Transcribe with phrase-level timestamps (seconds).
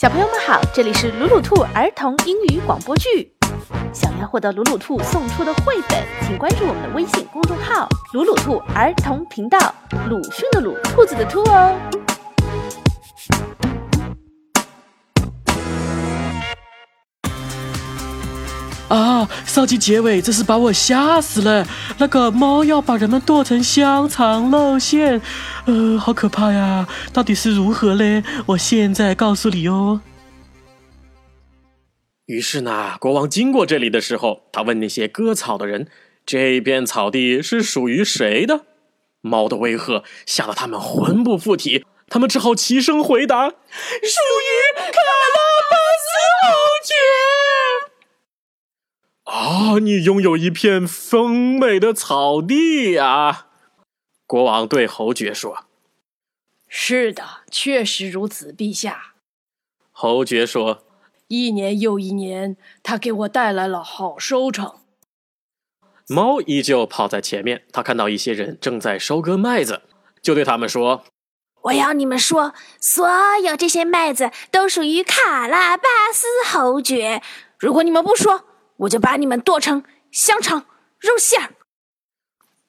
[0.00, 3.30] 小朋友们好，这里是鲁鲁兔儿童英语广播剧。
[3.92, 9.58] 想要获得鲁鲁兔送出的绘本，请关注我们的微信公众号“鲁鲁兔儿童频道”。
[10.08, 11.76] 鲁迅的鲁，兔子的兔哦。
[18.90, 19.28] 啊！
[19.46, 21.64] 上集结尾真是把我吓死了。
[21.98, 25.22] 那个猫要把人们剁成香肠露馅，
[25.66, 26.88] 呃，好可怕呀！
[27.12, 28.24] 到底是如何嘞？
[28.46, 30.00] 我现在告诉你哦。
[32.26, 35.86] 于是呢，国王经过这里的时候，他问那些割草的人
[36.26, 38.66] ：“这片草地是属于谁的？”
[39.22, 45.12] 猫的威吓吓得他们魂不附体，他们只好齐声回答：“属于卡拉
[45.70, 46.10] 巴斯
[46.42, 46.48] 侯
[46.84, 46.92] 爵。”
[49.30, 49.78] 啊！
[49.78, 53.46] 你拥有一片丰美的草地呀！
[54.26, 55.66] 国王对侯爵说
[56.66, 59.14] ：“是的，确实如此，陛下。”
[59.92, 60.82] 侯爵说
[61.28, 64.74] ：“一年又一年，他给我带来了好收成。”
[66.08, 69.82] 猫依旧跑在前面，他看到一些人正在收割麦子，
[70.20, 71.04] 就对他们说
[71.62, 73.08] ：“我要你们说，所
[73.44, 77.22] 有这些麦子都属于卡拉巴斯侯爵。
[77.60, 78.46] 如果你们不说，”
[78.80, 80.66] 我就把你们剁成香肠、
[80.98, 81.54] 肉馅儿。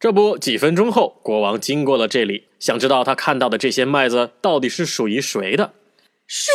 [0.00, 5.74] 这不，几分钟后，国王经过了这里，想知道他看到的这些麦子到底是属于谁的？
[6.26, 6.50] 属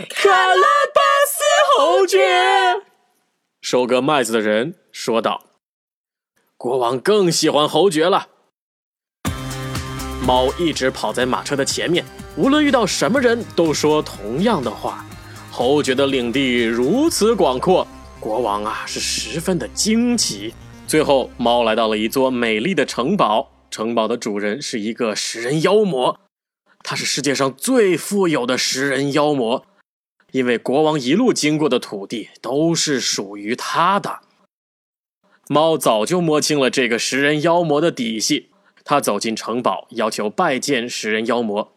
[0.00, 1.42] 于卡拉巴斯
[1.78, 2.82] 侯爵。
[3.62, 5.44] 收割麦子的人说道。
[6.58, 8.28] 国王更喜欢侯爵了。
[10.26, 12.04] 猫一直跑在马车的前面，
[12.36, 15.06] 无论遇到什么人都说同样的话。
[15.50, 17.86] 侯爵的领地如此广阔。
[18.24, 20.54] 国王啊，是十分的惊奇。
[20.86, 26.18] 最后，猫来到了一座美丽的城堡，城堡的主人是一个食人妖魔，
[26.82, 29.66] 他是世界上最富有的食人妖魔，
[30.32, 34.20] 因为国王一路经过的土地都是属于他的。
[35.48, 38.48] 猫早就摸清了这个食人妖魔的底细，
[38.84, 41.74] 他走进城堡，要求拜见食人妖魔。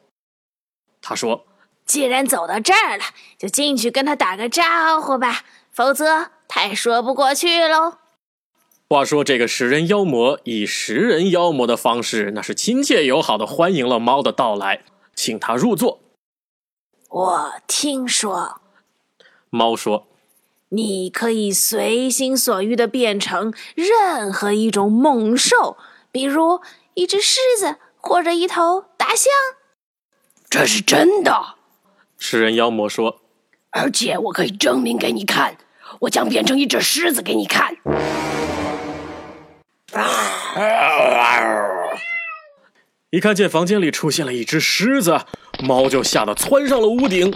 [1.01, 1.45] 他说
[1.85, 3.03] ：“既然走到这儿了，
[3.37, 5.43] 就进去跟他打个招呼吧，
[5.77, 7.97] 否则……”太说不过去喽。
[8.89, 15.99] 话说，这个食人妖魔以食人妖魔的方式，那是亲切友好的欢迎了猫的到来，请他入座。
[17.09, 18.61] 我听说，
[19.49, 20.07] 猫说
[20.69, 25.77] ：“你可以随心所欲的变成任何一种猛兽，
[26.11, 26.61] 比如
[26.93, 29.31] 一只狮子或者一头大象。”
[30.49, 31.55] 这是真的，
[32.17, 33.19] 食人妖魔说
[33.71, 35.57] ：“而且我可以证明给你看。”
[36.01, 37.75] 我将变成一只狮子给你看。
[43.09, 45.21] 一看见房间里出现了一只狮子，
[45.63, 47.33] 猫就吓得窜上了屋顶。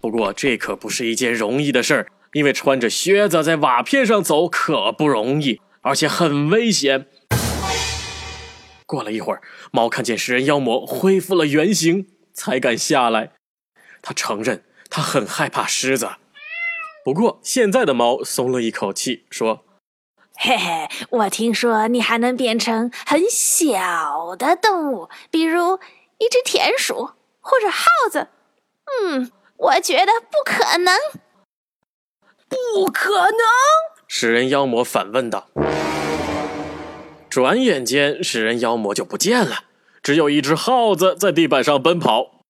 [0.00, 7.06] 不过这可不是一件容易的事儿，因为穿着靴子在瓦片上走可不容易，而且很危险。
[8.86, 9.40] 过了一会儿，
[9.70, 13.32] 猫看见食人妖魔恢复了原形，才敢下来。
[14.02, 16.08] 他承认他很害怕狮子。
[17.04, 19.62] 不过，现在的猫松了一口气，说
[20.40, 25.78] ：“嘿嘿，我听说你还能变成很小的动物，比如
[26.16, 27.10] 一只田鼠
[27.42, 28.28] 或者耗子。
[28.86, 30.94] 嗯，我觉得不可能，
[32.48, 33.38] 不可能。”
[34.08, 35.48] 食人妖魔反问道。
[37.28, 39.64] 转眼间，食人妖魔就不见了，
[40.02, 42.40] 只有一只耗子在地板上奔跑。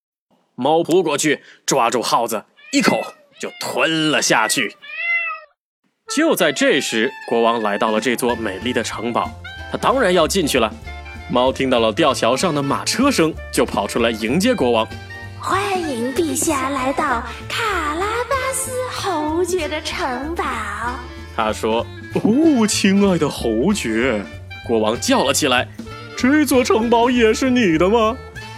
[0.54, 3.02] 猫扑过去，抓住耗子，一口。
[3.44, 4.74] 就吞了下去。
[6.16, 9.30] 就在这时，国王来到了这座美丽的城堡，
[9.70, 10.72] 他当然要进去了。
[11.30, 14.88] 猫听到了吊桥上的马车声，就跑出来迎接国王。
[15.38, 20.42] 欢迎陛下来到卡拉巴斯侯爵的城堡。
[21.36, 21.86] 他说
[22.24, 24.24] ：“哦，亲爱的侯爵。”
[24.66, 25.68] 国王叫了起来
[26.16, 28.16] ：“这座城堡也是你的吗？”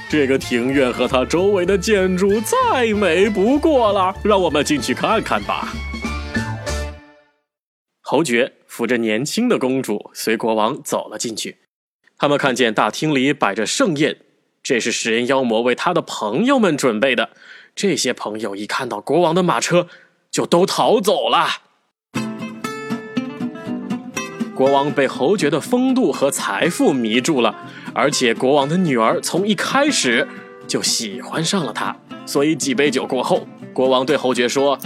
[0.09, 5.73] 这个庭院和它周围的建筑再美不过了，让我们进去看看吧。
[8.00, 11.56] 侯爵扶着年轻的公主，随国王走了进去。
[12.17, 14.19] 他们看见大厅里摆着盛宴，
[14.62, 17.31] 这是食人妖魔为他的朋友们准备的。
[17.75, 19.88] 这些朋友一看到国王的马车，
[20.31, 21.65] 就都逃走了。
[24.56, 27.55] 国王被侯爵的风度和财富迷住了，
[27.94, 30.26] 而且国王的女儿从一开始
[30.67, 31.94] 就喜欢上了他。
[32.25, 34.79] 所以几杯酒过后，国王对侯爵说：“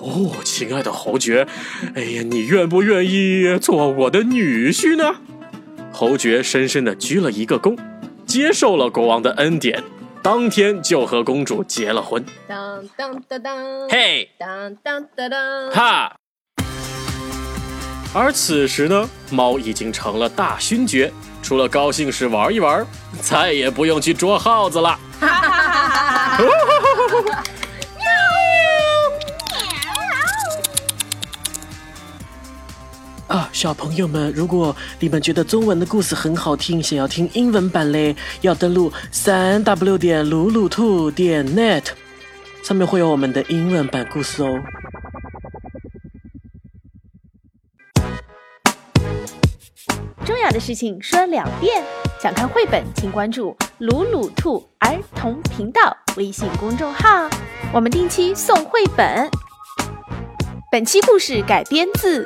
[0.00, 1.46] 哦，亲爱的侯爵，
[1.94, 5.16] 哎呀，你愿不愿意做我的女婿呢？”
[5.92, 7.78] 侯爵深深地鞠了一个躬，
[8.24, 9.84] 接受了国王的恩典。
[10.22, 12.24] 当天就和公主结了婚。
[12.46, 16.19] 当当当当，嘿，当当当当，哈！
[18.12, 21.12] 而此时呢，猫已经成了大勋爵，
[21.42, 22.84] 除了高兴时玩一玩，
[23.20, 24.98] 再也不用去捉耗子了。
[33.28, 41.84] 啊，小朋友们，如果你们觉得中文的故事很好听，想要听英文版嘞，要登录三 w 点鲁鲁兔点 net，
[42.64, 44.48] 上面会有我们的英文版故事哦。
[50.50, 51.82] 的事情说两遍。
[52.20, 57.28] 想看绘本，请关注“鲁鲁兔儿童频道”微信公众号，
[57.72, 59.28] 我们定期送绘本。
[60.70, 62.24] 本期故事改编自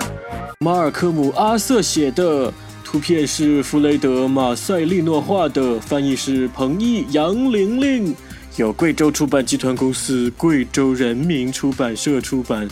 [0.61, 2.53] 马尔科姆·阿瑟写的，
[2.85, 8.15] 图片是弗雷德·马塞利诺画的，翻译是彭毅、杨玲玲，
[8.57, 12.69] 由贵州出版集团公司、贵州人民出版社出版，